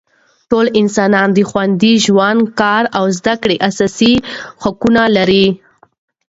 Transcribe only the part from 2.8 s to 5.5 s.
او زده کړې اساسي حقونه لري.